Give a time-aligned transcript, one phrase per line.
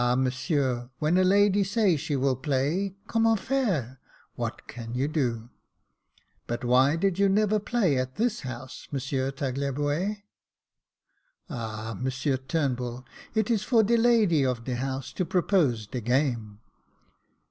[0.17, 3.99] Monsieur, when a lady say she will play, com ment faire,
[4.35, 5.51] what can you do?""
[6.47, 8.87] But why did you never play at this house.
[8.91, 10.23] Monsieur Tagliabue?""
[11.51, 11.95] Ah!
[11.99, 16.61] Monsieur Turnbull, it is for de lady of de house to propose de game."